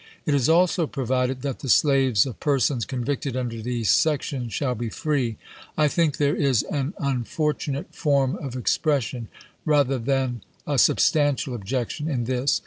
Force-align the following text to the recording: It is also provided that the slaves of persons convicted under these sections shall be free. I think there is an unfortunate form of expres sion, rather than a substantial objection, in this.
It 0.25 0.33
is 0.33 0.49
also 0.49 0.87
provided 0.87 1.43
that 1.43 1.59
the 1.59 1.69
slaves 1.69 2.25
of 2.25 2.39
persons 2.39 2.85
convicted 2.85 3.37
under 3.37 3.61
these 3.61 3.91
sections 3.91 4.51
shall 4.51 4.73
be 4.73 4.89
free. 4.89 5.37
I 5.77 5.87
think 5.89 6.17
there 6.17 6.35
is 6.35 6.63
an 6.63 6.95
unfortunate 6.97 7.93
form 7.93 8.35
of 8.37 8.55
expres 8.55 9.03
sion, 9.03 9.27
rather 9.63 9.99
than 9.99 10.41
a 10.65 10.79
substantial 10.79 11.53
objection, 11.53 12.09
in 12.09 12.23
this. 12.23 12.59